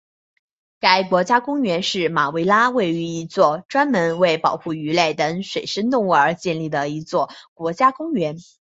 [0.79, 8.37] 该国家公园是马拉维位于的一座专门为保护鱼类等水生动物而建立的一座国家公园。